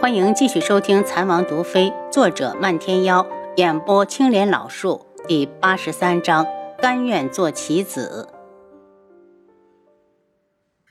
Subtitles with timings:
[0.00, 6.46] 欢迎继续收听《残王毒妃》，作者漫天妖，演播青莲老树，第八十三章：
[6.78, 8.30] 甘愿做棋子。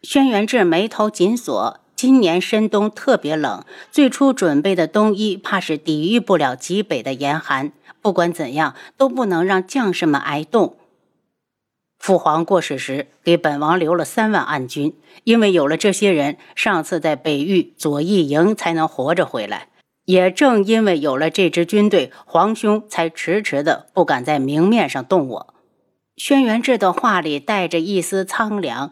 [0.03, 7.71] 轩辕志眉头紧锁，今年深冬特别冷，最初准备的冬衣怕是抵御不了极北的严寒。
[8.03, 10.75] 不管怎样，都不能让将士们挨冻。
[11.99, 14.95] 父皇过世时，给本王留了三万暗军，
[15.25, 19.67] 因为有了这些人，上次在北域左翼营才能活着回来。
[20.05, 25.53] 也正因为有了这支军队，皇兄才迟迟的不敢在明面上动我。
[26.17, 28.91] 轩辕志的话里带着一丝苍凉。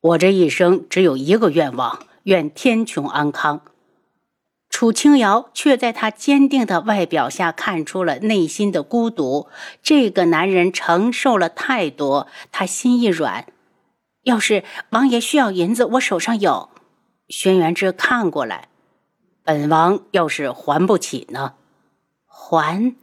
[0.00, 3.62] 我这一生只有一个愿望，愿天穹安康。
[4.74, 9.46] 楚清瑶却在他坚定的外表下看出了内心的孤独。
[9.84, 13.46] 这个男人承受了太多，他心一软。
[14.24, 16.70] 要是王爷需要银子，我手上有。
[17.28, 18.66] 轩辕志看过来，
[19.44, 21.54] 本王要是还不起呢？
[22.26, 22.96] 还？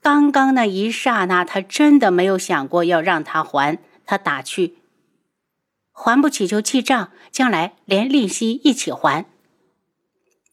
[0.00, 3.78] 刚刚那一刹那，他真的没有想过要让他还。
[4.06, 4.76] 他打趣：
[5.90, 9.26] 还不起就记账，将来连利息一起还。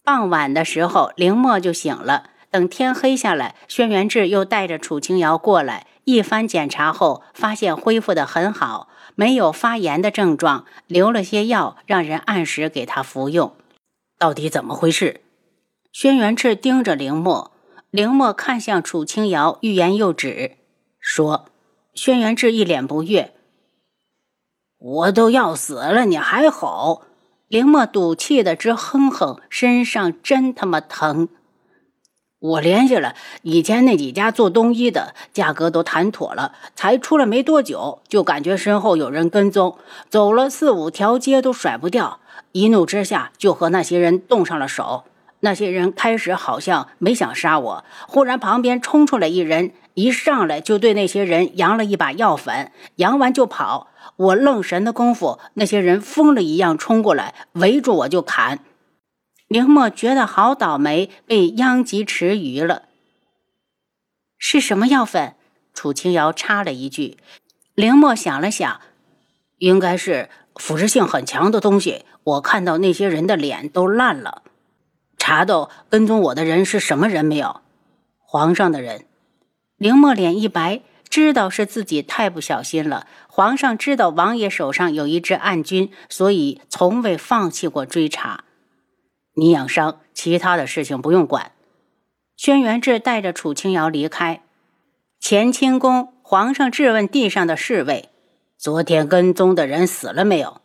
[0.07, 2.29] 傍晚的时候，凌墨就醒了。
[2.49, 13.53] 等天黑下来，轩辕志又带着楚清瑶过来，一番检查后，发现恢复的很好，没有发炎的症状，留了些药，让人按时给他服用。
[14.17, 15.19] 到底怎么回事？
[15.91, 17.51] 轩辕志盯着凌墨，
[17.89, 20.55] 凌墨看向楚清瑶，欲言又止，
[21.01, 21.47] 说
[21.93, 23.33] ：“轩辕志一脸不悦，
[24.77, 27.01] 我都要死了，你还吼？”
[27.47, 31.29] 林墨赌气的直哼哼，身上真他妈疼。
[32.39, 39.77] 我联系了以前那几家做冬衣的，价格都谈妥了，才出来没多久，就感觉身后有人跟踪，
[40.09, 42.19] 走了四五条街都甩不掉。
[42.51, 45.05] 一怒之下，就和那些人动上了手。
[45.41, 53.89] 那些人开始好像没想杀我，忽然旁边冲出来一人，一上来就对那些人扬了一把药粉，扬完就跑。
[54.15, 58.59] 我愣神的功夫，那些人疯了一样冲过来，围住我就砍。
[59.47, 62.83] 凌墨觉得好倒霉，被殃及池鱼了。
[64.39, 65.35] 是什么药粉？
[65.73, 67.17] 楚清瑶插了一句。
[67.75, 68.81] 凌墨想了想，
[69.59, 72.05] 应该是腐蚀性很强的东西。
[72.23, 74.41] 我看到那些人的脸都烂了。
[75.27, 77.59] 查到跟踪我的人是什么人没有？
[78.17, 79.03] 皇上的人。
[79.75, 80.83] 凌墨脸一白。
[81.09, 83.07] 知道是自己太不小心了。
[83.27, 88.45] 皇上知道王爷手上有一支暗军，所以从未放弃过追查。
[89.33, 91.51] 你养伤，其他的事情不用管。
[92.37, 94.41] 轩辕志带着楚清瑶离开。
[95.21, 98.07] 乾清宫，皇上质问地上的侍卫
[98.57, 100.61] ：“昨天跟踪的人死了没有？”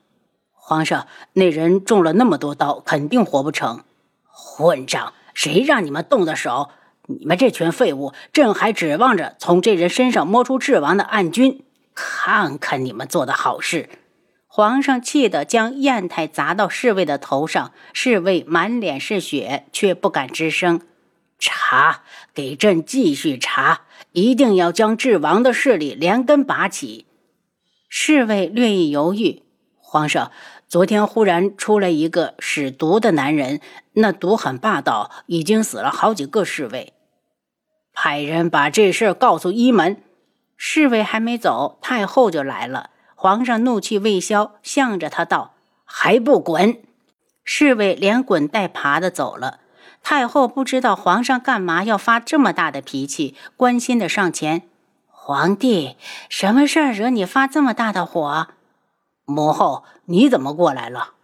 [0.55, 3.83] 皇上，那人中了那么多刀，肯定活不成。
[4.33, 5.13] 混账！
[5.35, 6.71] 谁让你们动的手？
[7.07, 13.89] 你们这群废物，朕还指望着从这人身上摸出智王的暗军，看看你们做的好事！
[14.47, 20.83] 皇上气得将砚台砸到侍卫的头上，侍卫满脸是血，却不敢吱声。
[21.39, 22.03] 查，
[22.35, 23.83] 给朕继续查，
[24.13, 27.07] 一定要将智王的势力连根拔起。
[27.89, 29.43] 侍卫略一犹豫，
[29.81, 30.31] 皇上，
[30.73, 33.61] 昨天忽然出来一个使毒的男人，
[33.93, 36.95] 那毒很霸道，已经死了好几个侍卫。
[37.93, 40.03] 派人把这事告诉一门。
[40.57, 42.89] 侍卫还没走，太后就来了。
[43.15, 45.53] 皇上怒气未消，向着他道
[45.85, 46.81] ：“还不滚！”
[47.45, 49.61] 侍卫连滚带爬的走了。
[50.03, 54.63] 太后不知道皇上干嘛要发这么大的脾气，关心的上前
[55.07, 55.99] ：“皇帝，
[56.31, 58.49] 什么事儿惹你发这么大的火？”
[59.33, 61.15] 母后，你怎么过来了？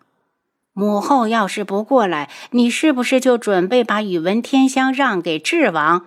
[0.72, 6.06] 母后要是不过来，你是不是就准备把宇文天香让给智王？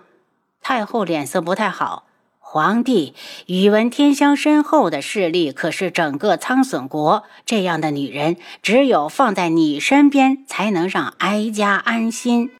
[0.60, 2.04] 太后脸色不太好。
[2.38, 3.14] 皇帝，
[3.46, 7.24] 宇文天香身后的势力可是整个苍隼国。
[7.46, 12.50] 这样的女人，只有放在你身边，才能让哀家安心。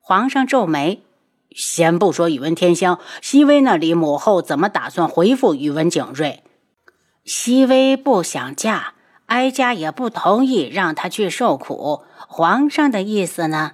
[0.00, 1.02] 皇上皱眉，
[1.50, 6.42] 先不说宇文天香，熹微那里，母后怎么打算回复宇文景睿？
[7.24, 8.92] 熹微不想嫁，
[9.26, 12.02] 哀家也不同意让她去受苦。
[12.28, 13.72] 皇上的意思呢？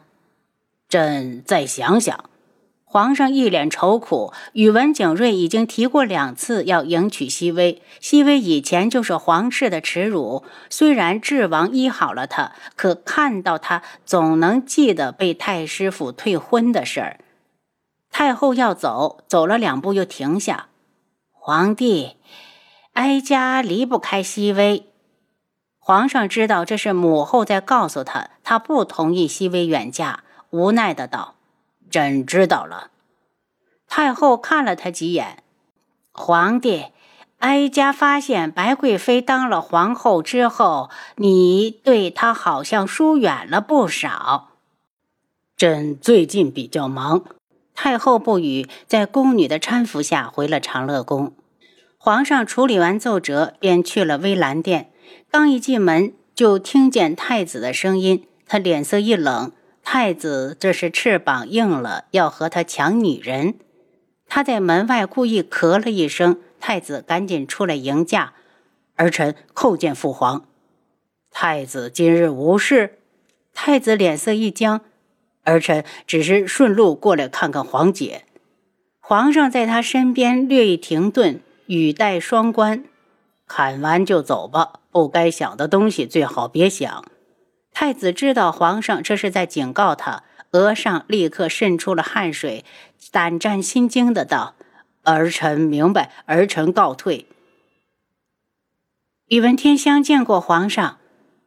[0.89, 2.25] 朕再想想。
[2.85, 10.45] 皇上一脸愁苦，宇文景睿已经提过两次要迎娶熹微，熹微以前就是皇室的耻辱。
[10.69, 17.21] 虽然智王医好了他，可看到他总能记得被太师府退婚的事儿。
[18.11, 20.67] 太后要走，走了两步又停下。
[21.31, 22.17] 皇帝，
[22.93, 24.87] 哀家离不开熹微。
[25.79, 28.59] 皇上知道这是母后在告诉他，他。
[28.59, 31.35] 不同意熹微远嫁，无奈的道
[31.91, 32.91] ：“朕知道了。”
[33.89, 35.43] 太后看了他几眼，
[36.13, 36.87] 皇帝。
[37.39, 44.51] 哀家发现白贵妃当了皇后之后，你对她好像疏远了不少。
[45.57, 47.25] 朕最近比较忙。
[47.75, 51.33] 太后不语，在宫女的搀扶下回了长乐宫。
[52.03, 54.91] 皇上处理完奏折，便去了微澜殿。
[55.31, 59.53] 刚一进门，就听见太子的声音，他脸色一冷。
[59.83, 63.57] 太子这是翅膀硬了，要和他抢女人。
[64.27, 66.41] 他在门外故意咳了一声。
[66.59, 68.33] 太子赶紧出来迎驾，
[68.97, 70.47] 儿臣叩见父皇。
[71.31, 72.99] 太子今日无事？
[73.53, 74.81] 太子脸色一僵，
[75.45, 78.25] 儿臣只是顺路过来看看皇姐。
[79.01, 82.83] 皇上在他身边略一停顿，语带双关
[83.47, 87.05] ：“砍完就走吧，不该想的东西最好别想。”
[87.71, 92.65] 太子知道皇上这是在警告他，额上立刻渗出了汗水，
[93.13, 94.57] 胆战心惊的道。
[95.05, 97.29] 儿臣明白，儿臣告退。
[99.29, 100.99] 宇文天香见过皇上，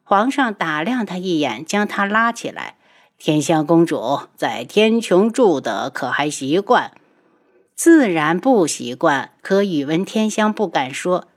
[0.04, 2.78] 皇上打量他一眼，将他拉起来。
[3.18, 6.94] 天香公主在天穹住的可还习惯？
[7.75, 9.31] 自然不习惯。
[9.42, 11.28] 可宇文天香不敢说。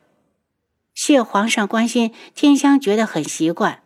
[0.95, 3.81] 谢皇上关心，天香觉得很习惯。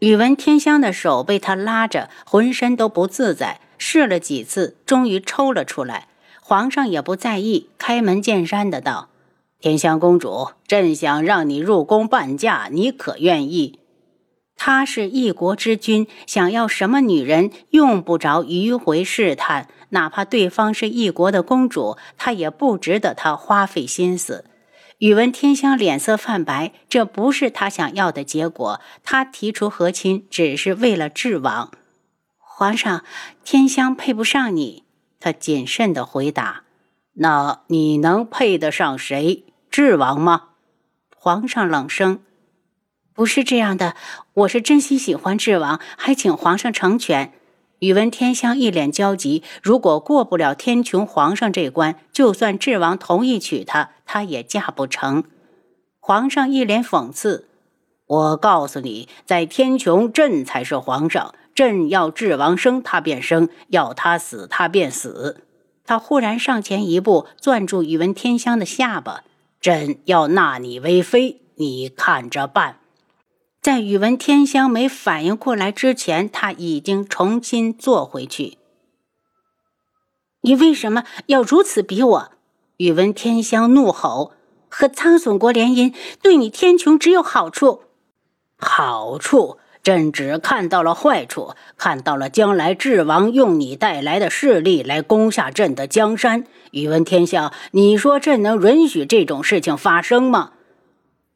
[0.00, 3.60] 宇文天香的手被他拉着，浑身都不自在。
[3.78, 6.08] 试了几次，终于抽了出来。
[6.40, 9.08] 皇上也不在意，开门见山的道
[9.58, 13.80] ：“天香公主，朕想让你入宫伴驾，你可愿意？”
[14.64, 19.66] 他是一国之君，想要什么女人，用不着迂回试探。
[19.88, 24.44] 哪怕对方是一国的公主，他也不值得他花费心思。
[24.98, 28.80] 宇文天香脸色泛白，这不是他想要的结果。
[29.02, 31.72] 他提出和亲，只是为了治王。
[32.38, 33.02] 皇上，
[33.42, 34.84] 天香配不上你。
[35.18, 36.62] 他谨慎地回答
[37.14, 39.42] ：“那你能配得上谁？
[39.68, 40.50] 智王吗？”
[41.18, 42.20] 皇上冷声
[43.14, 43.94] ：“不是这样的，
[44.34, 47.32] 我是真心喜欢智王，还请皇上成全。”
[47.80, 55.24] 宇文天香一脸焦急：“如果过不了天穹皇上这关，就算智王同意娶她，她也嫁不成。”
[55.98, 57.48] 皇上一脸讽刺
[58.06, 65.44] ：“我告诉你，在天穹，朕才是皇上。”朕要智王生，他便生；要他死，他便死。
[65.84, 69.22] 他忽然上前一步，攥住宇文天香的下巴。
[69.60, 72.78] 朕要纳你为妃，你看着办。
[73.62, 78.58] 在宇文天香没反应过来之前，他已经重新坐回去。
[80.40, 82.32] 你为什么要如此逼我？
[82.78, 84.32] 宇文天香怒吼
[84.68, 87.82] ：“和苍隼国联姻，对你天穹只有好处。
[88.56, 96.44] 好处。”朕只看到了坏处，看到了将来智王用你带来的势力来攻下朕的江山。
[96.70, 100.52] 宇文天香，你说朕能允许这种事情发生吗？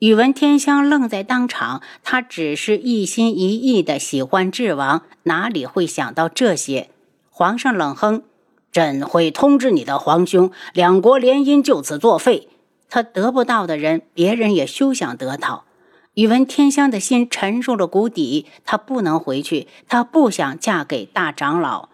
[0.01, 6.91] 宇文天香愣在当场，他只是一心一意的喜欢智王，哪里会想到这些？
[7.31, 8.23] 皇上冷哼
[8.71, 12.51] ：“朕会通知你的皇兄，两国联姻就此作废。
[12.91, 15.65] 他得不到的人，别人也休想得到。”
[16.13, 21.89] 宇文天香的心沉入了谷底，她不能回去，她不想嫁给大长老。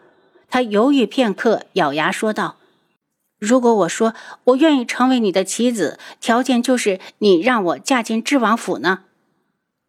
[0.51, 2.57] 她犹豫片刻，咬牙说道
[3.43, 9.01] ：“如果我说我愿意成为你的棋子，条件就是你让我嫁进智王府呢？”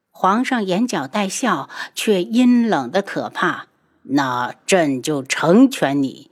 [0.09, 3.67] 皇上眼角带笑，却阴冷的可怕。
[4.05, 6.31] 那朕就成全你。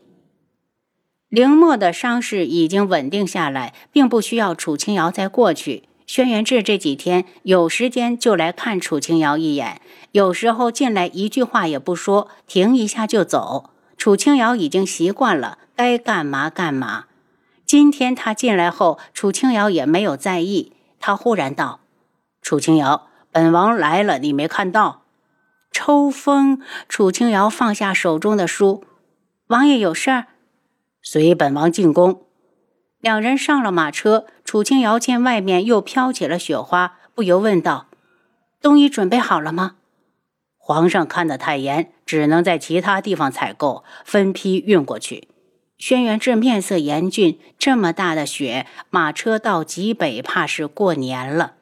[1.30, 5.84] 凌墨的伤势已经稳定下来，并不需要楚清瑶再过去。
[6.08, 9.80] 轩辕志这几天有时间就来看楚清瑶一眼，
[10.12, 13.70] 有时候进来一句话也不说，停一下就走。
[13.96, 17.06] 楚清瑶已经习惯了，该干嘛干嘛。
[17.72, 20.74] 今天他进来后，楚清瑶也没有在意。
[21.00, 21.80] 他忽然道
[22.44, 25.04] ：“楚清瑶，本王来了，你没看到？”
[25.72, 26.62] 抽风。
[26.90, 28.84] 楚清瑶放下手中的书
[29.48, 30.28] ：“王爷有事儿，
[31.02, 32.26] 随本王进宫。”
[33.00, 37.88] 两人上了马车，楚清瑶见外面又飘起了雪花，不由问道
[38.62, 39.78] ：“冬衣准备好了吗？”
[40.60, 45.30] 皇上看得太严，只能在其他地方采购，分批运过去。
[45.82, 51.56] 轩辕志面色严峻，这么大的雪，马车到极北，怕是过年了。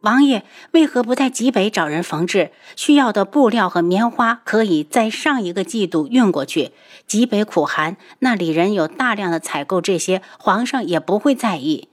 [0.00, 2.50] 王爷为何不在极北找人缝制？
[2.74, 6.72] 需要的布料和棉花可以在上一个季度运过去。
[7.06, 11.88] 极北苦寒，那里人有大量的采购这些，皇上也不会在意。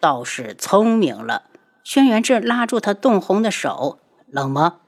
[0.00, 1.50] 倒是聪明了。
[1.84, 4.78] 轩辕志拉住他冻红的手，冷吗？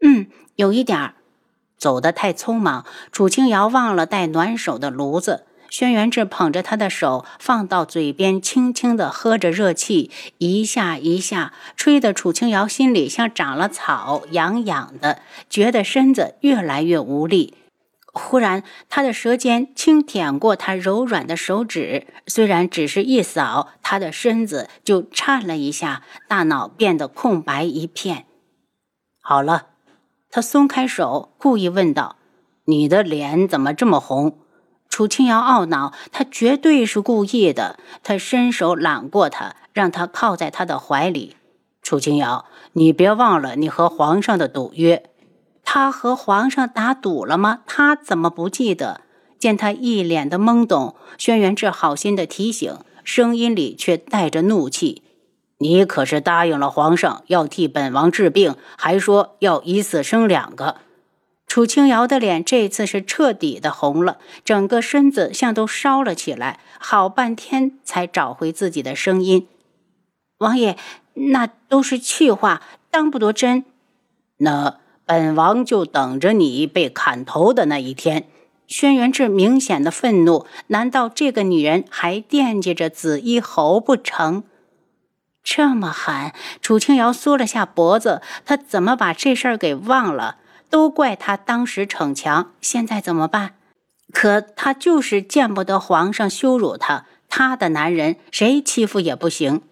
[0.00, 1.14] 嗯，有一点儿。
[1.80, 5.46] 走得太匆忙，楚清瑶忘了带暖手的炉子。
[5.70, 17.54] 轩辕志捧着他的手放到嘴边，轻轻地喝着热气，一下一下吹得楚清瑶心里像长了草，痒痒的，觉得身子越来越无力。
[18.12, 28.26] 忽然，他的舌尖轻舔过他柔软的手指，虽然只是一扫，他的身子就颤了一下，大脑变得空白一片。
[29.22, 29.69] 好了。
[30.32, 32.14] 他松开手，故意问道
[32.66, 34.38] ：“你的脸怎么这么红？”
[34.88, 37.78] 楚清瑶懊恼，他绝对是故意的。
[38.04, 41.36] 他伸手揽过他，让他靠在他的怀里。
[41.82, 42.44] 楚清瑶，
[42.74, 45.10] 你别忘了你和皇上的赌约。
[45.64, 47.60] 他和皇上打赌了吗？
[47.66, 49.00] 他怎么不记得？
[49.38, 55.02] 见他一脸的懵懂，轩辕志好心的提醒，声音里却带着怒气。
[55.62, 60.76] 你可是答应了皇上要替本王治病，还说要一次生两个。
[61.46, 69.48] 楚清瑶的脸这次是彻底的红了，整个身子像都烧了起来，好半天才找回自己的声音
[70.38, 70.78] ：“王爷，
[71.12, 73.64] 那都是气话，当不得真。
[74.38, 78.26] 那本王就等着你被砍头的那一天。”
[78.66, 84.44] 轩辕志明显的愤怒，难道这个女人还惦记着紫衣侯不成？
[85.42, 88.22] 这么狠，楚清瑶缩了下脖子。
[88.44, 90.36] 他怎么把这事儿给忘了？
[90.68, 93.54] 都怪他当时逞强，现在怎么办？
[94.12, 99.62] 可他就是见不得皇上羞辱他，他的男人谁欺负也不行。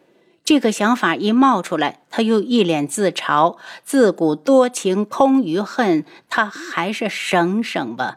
[0.44, 8.16] 这个想法一冒出来，他又一脸自嘲：自古多情空余恨，他还是省省吧。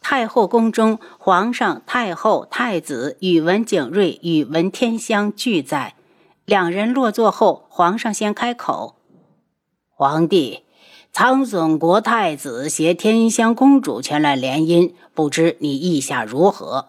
[0.00, 5.94] 太后宫中，皇上、太后、太子、宇文景睿、宇文天香俱在。
[6.48, 8.94] 两人落座后，皇上先开口
[9.94, 10.62] ：“皇帝，
[11.12, 16.86] 苍隼国太子携天香公主前来联姻，不知你意下如何？”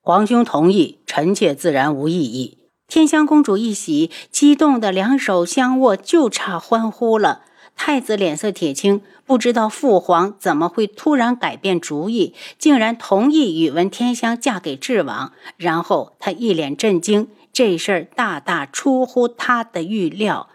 [0.00, 2.58] 皇兄同意，臣妾自然无异议。
[2.86, 7.40] 天香公主一喜，激动的两手相握，就差欢呼了。
[7.74, 15.32] 太子脸色铁青，不知道父皇怎么会突然改变主意，竟然同意宇文天香嫁给智王。
[15.56, 17.28] 然后他一脸震惊。
[17.52, 20.48] 这事儿大大出乎他的预料，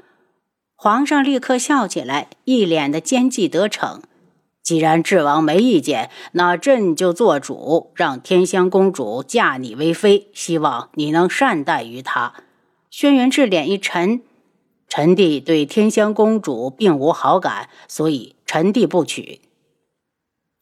[0.75, 4.01] 皇上立刻笑起来，一脸的奸计得逞。
[4.61, 12.33] 既然智王没意见，那朕就做主，让天香公主嫁你为妃，希望你能善待于她。
[12.89, 14.21] 轩辕志脸一沉，
[14.87, 19.41] 臣弟对天香公主并无好感，所以臣弟不娶。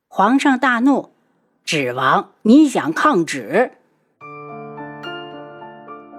[0.07, 1.11] 皇上大怒
[1.63, 3.73] ：“智王，你想抗旨？”